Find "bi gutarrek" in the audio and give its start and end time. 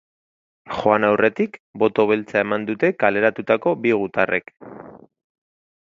3.85-4.55